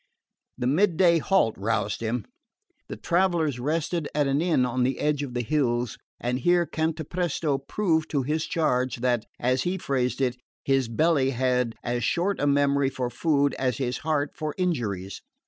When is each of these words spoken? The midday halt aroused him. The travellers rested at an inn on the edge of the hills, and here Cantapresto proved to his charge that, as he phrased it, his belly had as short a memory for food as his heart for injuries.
The 0.57 0.65
midday 0.65 1.19
halt 1.19 1.59
aroused 1.59 2.01
him. 2.01 2.25
The 2.89 2.95
travellers 2.97 3.59
rested 3.59 4.09
at 4.15 4.25
an 4.25 4.41
inn 4.41 4.65
on 4.65 4.81
the 4.81 4.97
edge 4.99 5.21
of 5.21 5.35
the 5.35 5.43
hills, 5.43 5.99
and 6.19 6.39
here 6.39 6.65
Cantapresto 6.65 7.59
proved 7.59 8.09
to 8.09 8.23
his 8.23 8.47
charge 8.47 8.95
that, 9.01 9.27
as 9.39 9.61
he 9.61 9.77
phrased 9.77 10.19
it, 10.19 10.37
his 10.65 10.87
belly 10.87 11.29
had 11.29 11.75
as 11.83 12.03
short 12.03 12.39
a 12.39 12.47
memory 12.47 12.89
for 12.89 13.11
food 13.11 13.53
as 13.59 13.77
his 13.77 13.99
heart 13.99 14.31
for 14.33 14.55
injuries. 14.57 15.21